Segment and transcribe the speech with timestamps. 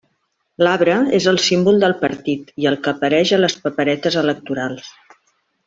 [0.67, 4.91] L'arbre és el símbol del partit i el que apareix a les paperetes electorals.